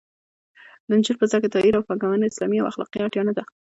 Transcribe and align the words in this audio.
د 0.87 0.89
نجونو 0.97 1.19
په 1.19 1.25
زده 1.29 1.37
کړه 1.41 1.51
تاکید 1.53 1.75
او 1.77 1.85
پانګونه 1.87 2.25
اسلامي 2.31 2.57
او 2.59 2.69
اخلاقي 2.71 2.99
اړتیا 3.01 3.23
نه 3.27 3.33
ده 3.37 3.43